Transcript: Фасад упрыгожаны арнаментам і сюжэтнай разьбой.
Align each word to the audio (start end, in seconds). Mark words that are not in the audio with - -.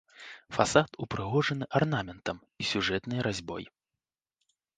Фасад 0.55 0.89
упрыгожаны 1.05 1.65
арнаментам 1.81 2.37
і 2.65 2.67
сюжэтнай 2.71 3.19
разьбой. 3.29 3.63